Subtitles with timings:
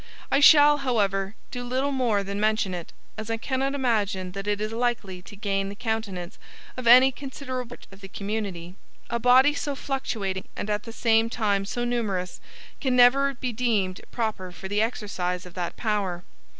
[0.31, 4.59] I shall, however, do little more than mention it, as I cannot imagine that it
[4.59, 6.39] is likely to gain the countenance
[6.75, 8.73] of any considerable part of the community.
[9.11, 12.41] A body so fluctuating and at the same time so numerous,
[12.79, 16.23] can never be deemed proper for the exercise of that power.